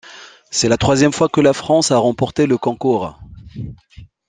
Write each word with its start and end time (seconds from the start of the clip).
C'est 0.49 0.67
la 0.67 0.79
troisième 0.79 1.13
fois 1.13 1.29
que 1.29 1.41
la 1.41 1.53
France 1.53 1.91
a 1.91 1.97
remporté 1.99 2.47
le 2.47 2.57
concours. 2.57 3.19